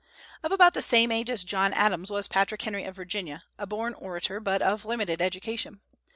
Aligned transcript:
Of 0.41 0.51
about 0.51 0.73
the 0.73 0.81
same 0.81 1.11
age 1.11 1.29
as 1.29 1.43
John 1.43 1.73
Adams 1.73 2.09
was 2.09 2.27
Patrick 2.27 2.63
Henry, 2.63 2.85
of 2.85 2.95
Virginia, 2.95 3.43
a 3.59 3.67
born 3.67 3.93
orator, 3.93 4.39
but 4.39 4.59
of 4.63 4.83
limited 4.83 5.21
education. 5.21 5.81